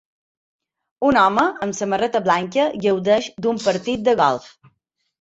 [1.09, 4.53] Un home en samarreta blanca gaudeix d'un partit de golf